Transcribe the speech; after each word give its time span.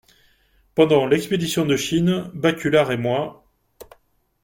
Pendant 0.73 1.05
l’expédition 1.05 1.63
de 1.63 1.77
Chine, 1.77 2.31
Baculard 2.33 2.91
et 2.91 2.97
moi… 2.97 3.45